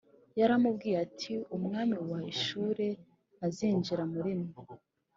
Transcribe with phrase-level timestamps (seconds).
[0.39, 2.87] yaramubwiye ati umwami wa Ashuri
[3.35, 4.53] ntazinjira muri mwe